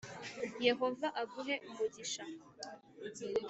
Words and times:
Yehova 0.67 1.07
aguhe 1.21 1.55
umugisha 1.69 2.23